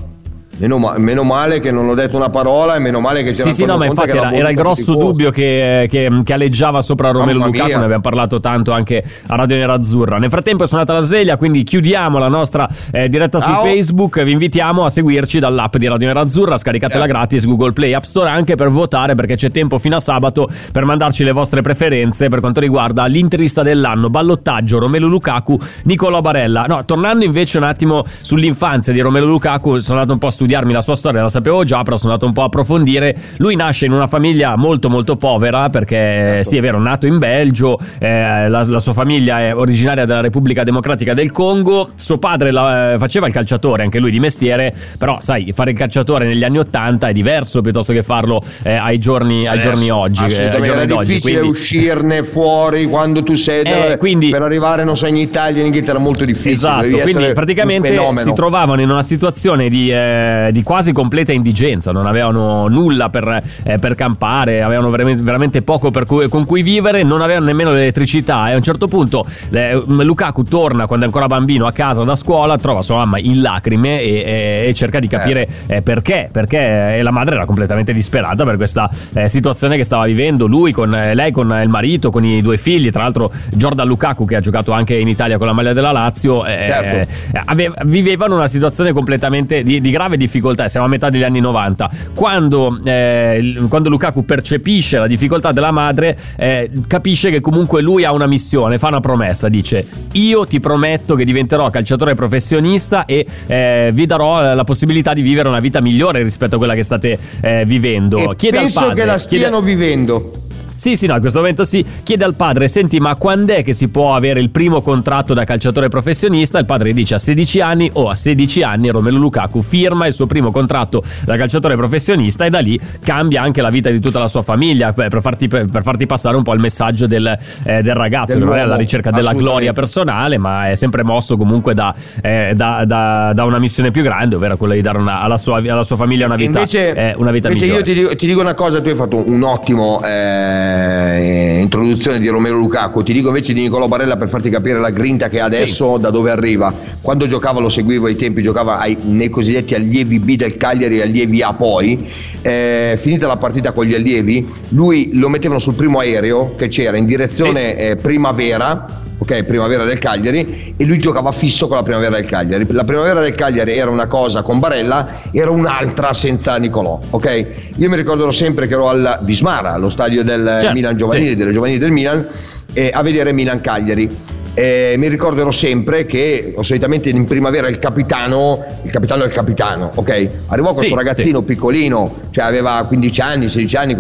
Meno, 0.58 0.78
ma- 0.78 0.98
meno, 0.98 1.24
male 1.24 1.60
che 1.60 1.70
non 1.70 1.90
ho 1.90 1.96
detto 1.96 2.16
una 2.16 2.30
parola 2.30 2.76
e 2.76 2.80
meno 2.80 3.02
male 3.02 3.24
che 3.24 3.32
c'era 3.32 3.44
Sì, 3.44 3.52
sì, 3.52 3.66
no, 3.66 3.76
ma 3.78 3.86
infatti 3.86 4.16
era, 4.16 4.32
era, 4.32 4.50
il 4.50 4.56
grosso 4.56 4.96
dubbio 4.96 5.30
che, 5.30 5.88
che, 5.90 6.10
che, 6.24 6.34
aleggiava 6.34 6.82
sopra 6.82 7.12
Romelu 7.12 7.40
Mamma 7.40 7.52
Lukaku, 7.52 7.68
mia. 7.68 7.78
ne 7.78 7.84
abbiamo 7.84 8.02
parlato 8.02 8.40
tanto 8.40 8.72
anche 8.72 9.04
a 9.28 9.36
Radio 9.36 9.58
Nerazzurra. 9.58 10.18
Nel 10.18 10.30
frattempo 10.30 10.64
è 10.64 10.68
suonata 10.68 10.94
la 10.94 11.02
sveglia, 11.02 11.36
quindi 11.36 11.64
chiudiamo 11.64 12.18
la 12.18 12.30
nostra 12.30 12.70
eh, 12.92 13.10
diretta 13.10 13.42
Ciao. 13.42 13.64
su 13.64 13.68
Facebook. 13.68 14.24
Vi 14.24 14.32
invitiamo 14.32 14.86
a 14.86 14.90
seguirci 14.90 15.40
dall'app 15.40 15.76
di 15.76 15.88
Radio 15.88 16.08
Nerazzurra, 16.08 16.58
scaricatela 16.58 17.04
eh. 17.04 17.08
gratis, 17.08 17.46
Google 17.46 17.74
Play, 17.74 17.94
App 17.94 18.04
Store, 18.04 18.30
anche 18.30 18.56
per 18.56 18.70
votare 18.70 19.16
perché 19.16 19.36
c'è 19.36 19.52
tempo 19.52 19.78
fino 19.78 19.98
a 19.98 20.00
sabato 20.00 20.48
per 20.72 20.86
mandarci 20.86 21.26
le 21.26 21.34
vostre 21.34 21.62
preferenze 21.62 22.30
per 22.30 22.40
quanto 22.40 22.62
riguarda 22.62 23.06
l'interista 23.08 23.62
dell'anno, 23.62 24.10
ballottaggio 24.10 24.80
Romelu 24.80 25.08
Lukaku, 25.08 25.58
Nicola 25.84 26.22
Barella. 26.22 26.64
No, 26.64 26.86
tornando 26.86 27.26
invece 27.26 27.58
un 27.58 27.64
attimo 27.66 28.06
sull'infanzia 28.06 28.94
di 28.94 29.02
Romelu 29.02 29.26
Lukaku, 29.26 29.80
sono 29.80 30.00
andato 30.00 30.14
un 30.14 30.20
po' 30.20 30.28
a 30.28 30.32
studiarmi 30.46 30.74
la 30.74 30.82
sua 30.82 30.96
storia, 30.96 31.22
la 31.24 31.30
sapevo 31.30 31.64
già, 31.64 31.82
però 31.82 31.98
sono 31.98 32.12
andato 32.12 32.28
un 32.28 32.34
po' 32.34 32.44
a 32.44 32.46
approfondire. 32.46 33.16
Lui 33.38 33.56
nasce 33.56 33.88
in 33.88 33.94
una 33.94 34.06
famiglia 34.06 34.56
molto 34.56 34.90
molto 34.92 35.16
povera 35.16 35.70
perché 35.70 35.96
certo. 35.96 36.50
sì 36.50 36.58
è 36.58 36.62
vero, 36.62 36.80
nato 36.80 37.08
in 37.08 37.18
Belgio, 37.18 37.80
eh, 37.98 38.48
la, 38.48 38.64
la, 38.64 38.80
sua 38.80 38.94
famiglia 38.94 39.42
è 39.42 39.56
originaria 39.56 40.06
della 40.06 40.22
Repubblica 40.22 40.64
Democratica 40.64 41.16
del 41.16 41.32
Congo, 41.32 41.90
suo 41.96 42.20
padre 42.20 42.52
la, 42.52 42.94
eh, 42.94 42.98
faceva 43.00 43.26
il 43.26 43.34
calciatore, 43.34 43.82
anche 43.82 44.00
lui 44.00 44.12
di 44.12 44.20
mestiere, 44.20 44.72
però 45.00 45.18
sai, 45.20 45.52
fare 45.52 45.72
il 45.72 45.78
calciatore 45.78 46.28
negli 46.28 46.44
anni 46.44 46.60
Ottanta 46.60 47.08
è 47.08 47.14
diverso 47.14 47.62
piuttosto 47.62 47.92
che 47.92 48.04
farlo 48.04 48.44
eh, 48.62 48.76
ai 48.76 49.00
giorni, 49.00 49.48
ai 49.48 49.58
giorni 49.58 49.90
oggi. 49.90 50.26
Eh, 50.26 50.50
ai 50.50 50.62
giorni 50.62 50.84
è 50.84 50.86
d'oggi, 50.86 51.14
difficile 51.16 51.40
quindi... 51.40 51.58
uscirne 51.58 52.24
fuori 52.24 52.86
quando 52.86 53.24
tu 53.24 53.34
sei 53.34 53.64
eh, 53.64 53.98
quindi... 53.98 54.30
per 54.30 54.44
arrivare 54.44 54.84
non 54.84 54.96
so 54.96 55.08
in 55.08 55.16
Italia 55.16 55.62
in 55.62 55.68
Inghilterra 55.68 55.98
è 55.98 56.02
molto 56.02 56.24
difficile. 56.24 56.52
Esatto, 56.52 56.98
quindi 57.00 57.32
praticamente 57.34 58.00
si 58.18 58.34
trovavano 58.34 58.82
in 58.82 58.92
una 58.92 59.02
situazione 59.02 59.70
di, 59.70 59.92
eh, 59.92 60.35
di 60.52 60.64
quasi 60.64 60.92
completa 60.92 61.32
indigenza, 61.32 61.92
non 61.92 62.06
avevano 62.08 62.68
nulla 62.68 63.10
per, 63.10 63.42
eh, 63.64 63.78
per 63.80 63.96
campare, 63.96 64.62
avevano 64.62 64.90
veramente, 64.90 65.22
veramente 65.24 65.62
poco 65.62 65.92
cui, 66.06 66.28
con 66.30 66.46
cui 66.46 66.62
vivere, 66.62 67.04
non 67.04 67.22
avevano 67.22 67.46
nemmeno 67.46 67.72
l'elettricità 67.72 68.50
e 68.50 68.54
a 68.54 68.56
un 68.56 68.64
certo 68.64 68.88
punto 68.88 69.26
eh, 69.52 69.82
Lukaku 69.86 70.44
torna 70.44 70.86
quando 70.86 71.06
è 71.06 71.08
ancora 71.08 71.28
bambino 71.28 71.66
a 71.66 71.72
casa 71.72 72.04
da 72.04 72.16
scuola, 72.16 72.58
trova 72.58 72.82
sua 72.82 72.98
mamma 72.98 73.20
in 73.20 73.42
lacrime 73.42 74.02
e, 74.02 74.14
e, 74.14 74.66
e 74.68 74.74
cerca 74.74 75.00
di 75.00 75.08
capire 75.08 75.48
eh. 75.68 75.82
perché, 75.82 76.30
perché 76.32 77.00
la 77.02 77.12
madre 77.12 77.36
era 77.36 77.46
completamente 77.46 77.94
disperata 77.94 78.44
per 78.44 78.56
questa 78.56 78.90
eh, 79.14 79.28
situazione 79.28 79.78
che 79.78 79.84
stava 79.84 80.06
vivendo, 80.06 80.46
lui 80.46 80.72
con 80.72 80.94
eh, 80.94 81.14
lei, 81.14 81.32
con 81.32 81.58
il 81.62 81.70
marito, 81.70 82.10
con 82.10 82.24
i 82.24 82.42
due 82.42 82.58
figli, 82.58 82.90
tra 82.90 83.04
l'altro 83.04 83.32
Jordan 83.52 83.88
Lukaku 83.88 84.26
che 84.26 84.36
ha 84.36 84.40
giocato 84.40 84.72
anche 84.72 84.96
in 84.96 85.08
Italia 85.08 85.38
con 85.38 85.48
la 85.48 85.54
maglia 85.54 85.74
della 85.74 85.92
Lazio, 85.92 86.44
certo. 86.46 87.14
aveva, 87.46 87.76
vivevano 87.86 88.36
una 88.36 88.48
situazione 88.48 88.94
completamente 88.94 89.64
di, 89.64 89.82
di 89.82 89.90
grave 89.90 90.18
difficoltà, 90.18 90.25
siamo 90.68 90.86
a 90.86 90.90
metà 90.90 91.10
degli 91.10 91.24
anni 91.24 91.40
90. 91.40 91.90
Quando, 92.14 92.80
eh, 92.84 93.56
quando 93.70 93.90
Lukaku 93.90 94.26
percepisce 94.26 94.98
la 94.98 95.08
difficoltà 95.08 95.52
della 95.52 95.72
madre, 95.72 96.18
eh, 96.38 96.70
capisce 96.88 97.30
che 97.30 97.42
comunque 97.42 97.82
lui 97.82 98.04
ha 98.04 98.12
una 98.12 98.28
missione, 98.28 98.78
fa 98.78 98.88
una 98.88 99.00
promessa, 99.00 99.50
dice 99.50 99.86
io 100.14 100.46
ti 100.46 100.60
prometto 100.60 101.16
che 101.16 101.26
diventerò 101.26 101.70
calciatore 101.70 102.14
professionista 102.14 103.06
e 103.06 103.26
eh, 103.48 103.92
vi 103.94 104.06
darò 104.06 104.54
la 104.54 104.64
possibilità 104.64 105.14
di 105.14 105.22
vivere 105.22 105.48
una 105.48 105.60
vita 105.60 105.82
migliore 105.82 106.24
rispetto 106.24 106.56
a 106.56 106.58
quella 106.58 106.74
che 106.74 106.84
state 106.84 107.18
eh, 107.42 107.64
vivendo. 107.66 108.18
E 108.32 108.36
chiede 108.36 108.58
penso 108.60 108.80
al 108.80 108.86
padre, 108.86 109.02
che 109.02 109.06
la 109.06 109.18
stiano 109.18 109.62
chiede... 109.62 109.76
vivendo. 109.76 110.45
Sì, 110.76 110.96
sì, 110.96 111.08
no, 111.08 111.16
in 111.16 111.22
questo 111.22 111.40
momento 111.40 111.64
sì. 111.64 111.86
Chiede 112.04 112.24
al 112.24 112.36
padre: 112.36 112.68
Senti, 112.68 113.00
ma 113.00 113.16
quando 113.16 113.54
è 113.54 113.64
che 113.64 113.74
si 113.74 113.88
può 113.88 114.14
avere 114.14 114.40
il 114.40 114.50
primo 114.50 114.82
contratto 114.82 115.34
da 115.34 115.44
calciatore 115.44 115.90
professionista? 115.90 116.60
Il 116.60 116.66
padre 116.66 116.94
dice 116.94 117.16
a 117.16 117.18
16 117.18 117.62
anni 117.62 117.90
o 117.94 118.10
a 118.10 118.16
16 118.16 118.64
anni 118.64 118.90
Romelu 118.90 119.18
Lukaku 119.18 119.62
firma 119.62 120.06
il 120.08 120.14
suo 120.14 120.26
primo 120.26 120.52
contratto 120.52 121.04
da 121.26 121.38
calciatore 121.38 121.76
professionista 121.76 122.46
e 122.46 122.50
da 122.50 122.60
lì 122.60 122.80
cambia 123.04 123.42
anche 123.42 123.62
la 123.62 123.70
vita 123.70 123.90
di 123.90 124.00
tutta 124.00 124.20
la 124.20 124.28
sua 124.28 124.42
famiglia 124.42 124.94
per 124.94 125.22
farti, 125.22 125.48
per 125.48 125.82
farti 125.82 126.06
passare 126.06 126.36
un 126.36 126.44
po' 126.44 126.54
il 126.54 126.60
messaggio 126.60 127.08
del, 127.08 127.38
eh, 127.64 127.82
del 127.82 127.96
ragazzo 127.96 128.34
del 128.34 128.44
che 128.44 128.50
non 128.50 128.58
è 128.58 128.62
alla 128.62 128.76
ricerca 128.76 129.12
della 129.12 129.34
gloria 129.34 129.74
personale, 129.74 130.38
ma 130.38 130.70
è 130.70 130.76
sempre 130.76 131.04
mosso 131.04 131.38
comunque 131.38 131.74
da, 131.74 131.94
eh, 132.22 132.54
da, 132.56 132.84
da, 132.86 133.32
da, 133.34 133.44
una 133.44 133.60
missione 133.60 133.92
più 133.92 134.02
grande, 134.02 134.36
ovvero 134.36 134.58
quella 134.58 134.74
di 134.74 134.82
dare 134.82 134.98
una, 134.98 135.22
alla, 135.22 135.38
sua, 135.38 135.58
alla, 135.58 135.84
sua, 135.84 135.96
famiglia 135.96 136.26
una 136.26 136.36
vita, 136.36 136.60
invece, 136.60 136.94
eh, 136.94 137.14
una 137.18 137.32
vita 137.32 137.48
invece 137.48 137.66
migliore. 137.66 137.88
io 137.88 137.94
ti 137.94 138.02
dico, 138.02 138.16
ti 138.16 138.26
dico, 138.28 138.42
una 138.42 138.54
cosa: 138.54 138.82
tu 138.82 138.90
hai 138.90 138.96
fatto 138.96 139.24
un 139.28 139.44
ottimo 139.44 140.02
eh, 140.04 140.65
eh, 140.66 141.60
introduzione 141.60 142.20
di 142.20 142.28
Romero 142.28 142.58
Lukaku, 142.58 143.04
ti 143.04 143.14
dico 143.14 143.28
invece 143.28 143.54
di 143.54 143.62
Nicolò 143.62 143.88
Barella 143.88 144.18
per 144.18 144.30
farti 144.30 144.50
capire 144.50 144.80
la 144.80 144.90
grinta 144.90 145.28
che 145.30 145.40
ha 145.40 145.46
adesso, 145.46 145.96
sì. 145.96 146.02
da 146.02 146.10
dove 146.10 146.32
arriva. 146.32 146.74
Quando 147.02 147.28
giocava, 147.28 147.60
lo 147.60 147.70
seguivo 147.70 148.08
ai 148.08 148.16
tempi, 148.16 148.42
giocava 148.42 148.80
ai, 148.80 148.98
nei 149.02 149.30
cosiddetti 149.30 149.76
allievi 149.76 150.20
B 150.20 150.36
del 150.36 150.58
Cagliari 150.58 151.00
e 151.00 151.02
allievi 151.04 151.42
A 151.42 151.54
poi. 151.54 152.34
Eh, 152.42 153.00
finita 153.02 153.26
la 153.26 153.38
partita 153.38 153.72
con 153.72 153.86
gli 153.86 153.94
allievi, 153.96 154.48
lui 154.70 155.12
lo 155.14 155.30
mettevano 155.30 155.60
sul 155.60 155.74
primo 155.74 156.00
aereo 156.00 156.54
che 156.56 156.68
c'era 156.68 156.98
in 156.98 157.06
direzione 157.06 157.76
sì. 157.76 157.82
eh, 157.82 157.96
primavera 157.96 159.04
ok, 159.18 159.44
primavera 159.44 159.84
del 159.84 160.00
Cagliari, 160.00 160.74
e 160.78 160.86
lui 160.86 161.00
giocava 161.00 161.32
fisso 161.32 161.68
con 161.68 161.78
la 161.78 161.84
primavera 161.84 162.16
del 162.16 162.26
Cagliari. 162.26 162.66
La 162.70 162.84
primavera 162.84 163.22
del 163.22 163.36
Cagliari 163.36 163.74
era 163.74 163.90
una 163.90 164.08
cosa 164.08 164.42
con 164.42 164.60
Barella, 164.60 165.22
era 165.32 165.50
un'altra 165.50 166.14
senza 166.14 166.56
Nicolò, 166.58 167.00
ok? 167.10 167.46
Io 167.78 167.90
mi 167.90 167.96
ricorderò 167.96 168.32
sempre 168.32 168.68
che 168.68 168.74
ero 168.74 168.90
al 168.90 169.20
Vismara, 169.22 169.74
allo 169.74 169.90
stadio 169.90 170.24
del 170.24 170.58
certo, 170.60 170.72
Milan 170.74 170.98
Giovanili, 170.98 171.30
sì. 171.30 171.36
delle 171.36 171.52
giovanili 171.52 171.80
del 171.80 171.92
Milan, 171.92 172.28
eh, 172.74 172.92
a 172.94 173.02
vedere 173.02 173.32
Milan-Cagliari. 173.32 174.44
Eh, 174.58 174.96
mi 174.98 175.10
ricorderò 175.10 175.52
sempre 175.52 176.06
che 176.06 176.56
solitamente 176.62 177.10
in 177.10 177.26
primavera 177.26 177.68
il 177.68 177.78
capitano, 177.78 178.64
il 178.84 178.90
capitano 178.90 179.24
è 179.24 179.26
il 179.26 179.34
capitano, 179.34 179.92
ok? 179.94 180.30
Arrivò 180.48 180.72
questo 180.74 180.92
sì, 180.92 180.96
ragazzino 180.96 181.40
sì. 181.40 181.46
piccolino, 181.46 182.30
cioè 182.32 182.46
aveva 182.46 182.86
15 182.88 183.22
anni, 183.22 183.50
16 183.50 183.76
anni, 183.76 183.94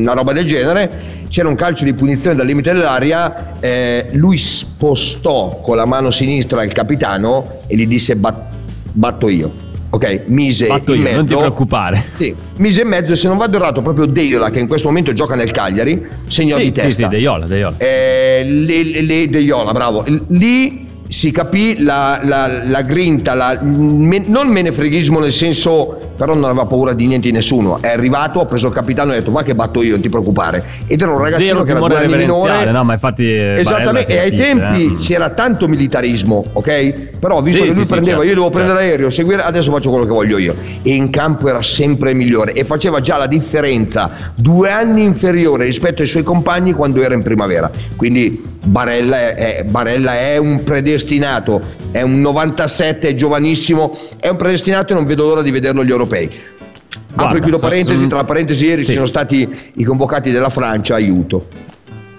una 0.00 0.12
roba 0.12 0.32
del 0.32 0.44
genere, 0.44 0.90
c'era 1.28 1.48
un 1.48 1.54
calcio 1.54 1.84
di 1.84 1.94
punizione 1.94 2.34
dal 2.34 2.46
limite 2.46 2.72
dell'aria, 2.72 3.58
eh, 3.60 4.08
lui 4.14 4.38
spostò 4.38 5.60
con 5.62 5.76
la 5.76 5.86
mano 5.86 6.10
sinistra 6.10 6.64
il 6.64 6.72
capitano 6.72 7.60
e 7.68 7.76
gli 7.76 7.86
disse 7.86 8.16
bat- 8.16 8.54
batto 8.90 9.28
io 9.28 9.65
ok? 9.96 10.22
Mise 10.26 10.66
Fatto 10.66 10.92
in 10.92 10.98
io, 10.98 11.04
mezzo. 11.04 11.16
Non 11.16 11.26
ti 11.26 11.34
preoccupare. 11.34 12.04
Sì, 12.14 12.34
mise 12.56 12.82
in 12.82 12.88
mezzo, 12.88 13.14
se 13.14 13.28
non 13.28 13.36
vado 13.36 13.56
errato, 13.56 13.82
proprio 13.82 14.06
Deiola, 14.06 14.50
che 14.50 14.60
in 14.60 14.68
questo 14.68 14.88
momento 14.88 15.12
gioca 15.12 15.34
nel 15.34 15.50
Cagliari, 15.50 16.06
segnò 16.26 16.56
sì, 16.56 16.64
di 16.64 16.72
testa. 16.72 16.90
Sì, 16.90 17.02
sì, 17.02 17.08
Deiola, 17.08 17.46
Deiola. 17.46 17.74
Eh, 17.78 18.44
le, 18.46 19.02
le, 19.02 19.28
Deiola, 19.28 19.72
bravo. 19.72 20.04
Lì 20.28 20.85
si 21.08 21.30
capì 21.30 21.82
la, 21.82 22.20
la, 22.22 22.62
la 22.64 22.82
grinta, 22.82 23.34
la, 23.34 23.58
me, 23.60 24.22
non 24.26 24.48
menefreghismo 24.48 25.18
nel 25.20 25.32
senso, 25.32 25.98
però 26.16 26.34
non 26.34 26.44
aveva 26.44 26.64
paura 26.66 26.92
di 26.92 27.06
niente 27.06 27.28
di 27.28 27.32
nessuno. 27.32 27.78
È 27.80 27.88
arrivato, 27.88 28.40
ha 28.40 28.44
preso 28.44 28.68
il 28.68 28.72
capitano 28.72 29.12
e 29.12 29.16
ha 29.16 29.18
detto: 29.18 29.30
Va 29.30 29.42
che 29.42 29.54
batto 29.54 29.82
io, 29.82 29.92
non 29.92 30.00
ti 30.00 30.08
preoccupare. 30.08 30.62
Ed 30.86 31.00
era 31.00 31.12
un 31.12 31.18
ragazzino 31.18 31.48
Zero 31.48 31.62
che 31.62 31.70
era 31.70 31.80
due 31.80 31.96
anni 31.96 32.16
minore. 32.16 32.70
No, 32.70 32.84
ma 32.84 32.94
infatti. 32.94 33.30
Esattamente, 33.30 34.12
e 34.14 34.18
ai 34.18 34.34
tempi 34.34 34.94
eh. 34.94 34.96
c'era 34.96 35.30
tanto 35.30 35.68
militarismo, 35.68 36.44
ok? 36.52 37.18
Però 37.18 37.40
visto 37.42 37.62
sì, 37.62 37.68
che 37.68 37.74
lui 37.74 37.84
sì, 37.84 37.90
prendeva, 37.90 38.16
certo, 38.18 38.28
io 38.28 38.34
devo 38.34 38.50
prendere 38.50 38.78
certo. 38.78 38.90
l'aereo, 38.90 39.10
seguire, 39.10 39.42
adesso 39.42 39.70
faccio 39.70 39.90
quello 39.90 40.04
che 40.04 40.12
voglio 40.12 40.38
io. 40.38 40.54
E 40.82 40.94
in 40.94 41.10
campo 41.10 41.48
era 41.48 41.62
sempre 41.62 42.14
migliore 42.14 42.52
e 42.52 42.64
faceva 42.64 43.00
già 43.00 43.16
la 43.16 43.26
differenza 43.26 44.32
due 44.34 44.70
anni 44.70 45.02
inferiore 45.02 45.64
rispetto 45.64 46.02
ai 46.02 46.08
suoi 46.08 46.22
compagni 46.22 46.72
quando 46.72 47.02
era 47.02 47.14
in 47.14 47.22
primavera. 47.22 47.70
Quindi 47.96 48.54
Barella 48.66 49.18
è, 49.18 49.34
è, 49.34 49.64
Barella 49.64 50.18
è 50.18 50.36
un 50.36 50.62
predestinato, 50.64 51.60
è 51.92 52.02
un 52.02 52.20
97, 52.20 53.08
è 53.08 53.14
giovanissimo, 53.14 53.96
è 54.18 54.28
un 54.28 54.36
predestinato 54.36 54.92
e 54.92 54.96
non 54.96 55.04
vedo 55.04 55.24
l'ora 55.24 55.42
di 55.42 55.52
vederlo 55.52 55.82
agli 55.82 55.90
europei. 55.90 56.26
Guarda, 56.26 57.24
Apro 57.24 57.38
e 57.38 57.40
chiudo 57.40 57.58
parentesi, 57.58 57.94
sono... 57.94 58.08
tra 58.08 58.24
parentesi 58.24 58.66
ieri 58.66 58.82
sì. 58.82 58.88
ci 58.88 58.94
sono 58.94 59.06
stati 59.06 59.48
i 59.74 59.84
convocati 59.84 60.30
della 60.30 60.50
Francia, 60.50 60.94
aiuto. 60.96 61.46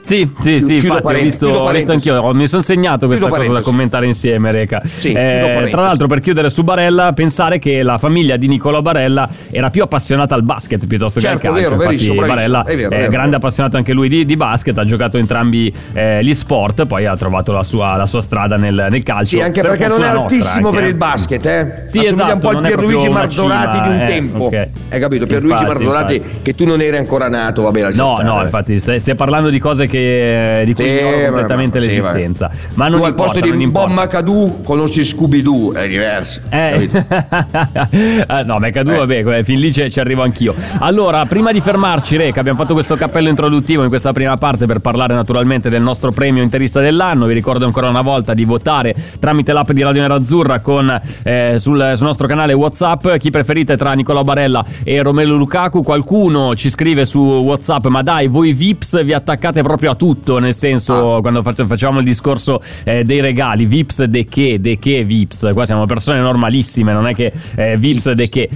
Sì, 0.08 0.32
sì, 0.40 0.62
sì, 0.62 0.76
infatti 0.78 1.14
ho 1.14 1.18
visto, 1.18 1.48
ho 1.50 1.70
visto 1.70 1.92
anch'io, 1.92 2.34
mi 2.34 2.48
sono 2.48 2.62
segnato 2.62 3.08
questa 3.08 3.28
cosa 3.28 3.52
da 3.52 3.62
commentare 3.62 4.06
insieme, 4.06 4.52
Reca. 4.52 4.82
Sì, 4.86 5.12
eh, 5.12 5.68
tra 5.70 5.82
l'altro, 5.82 6.08
per 6.08 6.22
chiudere 6.22 6.50
su 6.50 6.64
Barella, 6.64 7.12
pensare 7.12 7.60
che 7.60 7.84
la 7.84 7.98
famiglia 7.98 8.38
di 8.38 8.48
Nicola 8.48 8.82
Barella 8.82 9.28
era 9.52 9.70
più 9.70 9.84
appassionata 9.84 10.34
al 10.34 10.44
basket 10.44 10.88
piuttosto 10.88 11.20
certo, 11.20 11.40
che 11.40 11.48
al 11.48 11.54
calcio. 11.56 11.76
Vero, 11.76 11.92
Infatti, 11.92 12.26
Barella 12.26 12.64
è, 12.64 12.78
vero, 12.78 12.90
è 12.90 12.98
vero, 13.00 13.12
grande 13.12 13.36
appassionato 13.36 13.76
anche 13.76 13.92
lui 13.92 14.08
di, 14.08 14.24
di, 14.24 14.38
basket, 14.38 14.78
ha 14.78 14.86
giocato 14.86 15.18
entrambi 15.18 15.74
eh, 15.92 16.24
gli 16.24 16.34
sport, 16.34 16.86
poi 16.86 17.06
ha 17.06 17.18
trovato 17.18 17.52
la 17.52 17.64
sua, 17.64 17.98
la 17.98 18.06
sua 18.06 18.22
strada 18.22 18.56
nel, 18.56 18.88
nel, 18.90 19.04
calcio. 19.04 19.36
Sì, 19.36 19.42
anche 19.42 19.60
per 19.60 19.72
perché 19.72 19.88
non 19.90 20.04
è 20.04 20.08
altissimo 20.08 20.70
per 20.70 20.86
il 20.86 20.96
basket, 20.96 21.46
eh? 21.46 21.84
Sì, 21.84 22.06
esatto. 22.06 22.34
un 22.34 22.40
po' 22.40 22.52
il 22.52 22.62
Pierluigi 22.62 23.10
Marzorati 23.10 23.82
di 23.82 23.88
un 23.90 24.02
eh, 24.02 24.08
tempo. 24.08 24.46
Okay. 24.46 24.70
Hai 24.88 25.00
capito? 25.02 25.26
Pierluigi 25.26 25.66
Marzorati 25.66 26.24
che 26.42 26.56
tu 26.56 26.64
non 26.64 26.80
eri 26.80 26.96
ancora 26.96 27.28
nato, 27.28 27.64
va 27.64 27.72
bene. 27.72 27.92
No, 27.94 28.22
no, 28.22 28.42
infatti, 28.42 28.80
stai 28.80 29.16
parlando 29.16 29.50
di 29.50 29.60
cose 29.60 29.86
che 29.86 29.96
che, 29.98 30.63
di 30.66 30.74
cui 30.74 30.84
sì, 30.84 30.89
ignoro 30.92 31.25
completamente 31.25 31.80
sì, 31.80 31.86
l'esistenza. 31.86 32.50
Ma 32.75 32.88
non 32.88 33.01
tu 33.01 33.08
importa, 33.08 33.34
al 33.34 33.42
posto 33.42 33.56
di 33.56 33.68
Bob 33.68 33.92
McAdoo 33.92 34.62
conosci 34.63 35.04
Scooby-Doo, 35.04 35.74
è 35.74 35.88
diverso. 35.88 36.42
Eh. 36.50 36.89
ah, 38.27 38.44
no, 38.44 38.60
McAdoo, 38.60 39.04
eh. 39.04 39.24
vabbè, 39.24 39.44
fin 39.44 39.60
lì 39.60 39.72
ci 39.72 40.00
arrivo 40.00 40.24
anch'io. 40.24 40.54
Allora, 40.80 41.25
prima 41.25 41.51
di 41.51 41.62
fermarci, 41.62 42.16
Reca, 42.16 42.39
abbiamo 42.39 42.60
fatto 42.60 42.74
questo 42.74 42.96
cappello 42.96 43.30
introduttivo 43.30 43.84
in 43.84 43.89
questa 43.89 44.13
prima 44.13 44.38
parte 44.38 44.66
per 44.66 44.80
parlare 44.80 45.13
naturalmente 45.13 45.70
del 45.70 45.82
nostro 45.82 46.12
premio 46.12 46.44
interista 46.44 46.80
dell'anno. 46.80 47.25
Vi 47.25 47.34
ricordo 47.34 47.66
ancora 47.66 47.89
una 47.89 48.01
volta 48.01 48.34
di 48.34 48.46
votare 48.46 48.96
tramite 49.20 49.54
l'app 49.54 49.72
di 49.72 49.82
Radio 49.82 50.01
Nerazzurra 50.01 50.60
con, 50.60 51.01
eh, 51.24 51.56
sul, 51.58 51.94
sul, 51.96 52.06
nostro 52.06 52.27
canale 52.27 52.54
WhatsApp 52.54 53.16
chi 53.16 53.30
preferite 53.30 53.75
tra 53.75 53.94
Nicola 53.94 54.24
Barella 54.24 54.63
e 54.84 55.01
Romelu 55.01 55.36
Lukaku. 55.36 55.84
Qualcuno 55.84 56.56
ci 56.56 56.70
scrive 56.70 57.06
su 57.06 57.20
WhatsApp, 57.20 57.88
ma 57.88 58.01
dai, 58.01 58.27
voi 58.27 58.54
Vips 58.54 59.04
vi 59.04 59.13
attaccate 59.13 59.62
proprio 59.88 59.91
a 59.91 59.96
tutto, 59.96 60.39
nel 60.39 60.53
senso 60.53 61.15
ah. 61.15 61.22
quando 61.22 61.41
facciamo 61.44 62.00
il 62.00 62.06
discorso 62.06 62.62
eh, 62.84 63.03
dei 63.03 63.22
regali, 63.22 63.65
Vips 63.65 64.03
de 64.03 64.25
che, 64.25 64.60
de 64.60 64.77
che 64.77 65.03
Vips. 65.03 65.50
Qua 65.53 65.65
siamo 65.65 65.86
persone 65.86 66.20
normalissime, 66.20 66.91
non 66.94 67.08
è 67.08 67.15
che 67.15 67.32
eh, 67.56 67.77
Vips 67.77 68.12
de 68.12 68.27
che. 68.27 68.50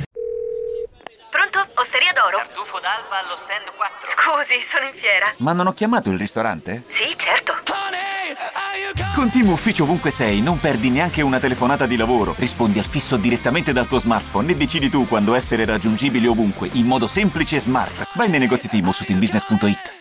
Pronto? 1.29 1.59
Osteria 1.75 2.11
d'oro? 2.13 2.37
Tartufo 2.37 2.79
d'alba 2.79 3.23
allo 3.23 3.37
stand 3.37 3.71
4. 3.75 4.09
Scusi, 4.11 4.59
sono 4.69 4.85
in 4.85 4.99
fiera. 4.99 5.33
Ma 5.37 5.53
non 5.53 5.67
ho 5.67 5.73
chiamato 5.73 6.09
il 6.09 6.17
ristorante? 6.17 6.83
Sì, 6.89 7.15
certo. 7.17 7.53
Con 9.13 9.29
Team 9.29 9.49
Ufficio 9.49 9.83
ovunque 9.83 10.09
sei, 10.09 10.41
non 10.41 10.59
perdi 10.59 10.89
neanche 10.89 11.21
una 11.21 11.37
telefonata 11.37 11.85
di 11.85 11.97
lavoro. 11.97 12.33
Rispondi 12.37 12.79
al 12.79 12.85
fisso 12.85 13.17
direttamente 13.17 13.73
dal 13.73 13.87
tuo 13.87 13.99
smartphone 13.99 14.51
e 14.51 14.55
decidi 14.55 14.89
tu 14.89 15.05
quando 15.05 15.35
essere 15.35 15.65
raggiungibile 15.65 16.27
ovunque, 16.27 16.69
in 16.73 16.85
modo 16.85 17.07
semplice 17.07 17.57
e 17.57 17.59
smart. 17.59 18.07
Vai 18.15 18.29
nei 18.29 18.39
negozi 18.39 18.69
Team 18.69 18.89
su 18.91 19.03
teambusiness.it. 19.03 20.00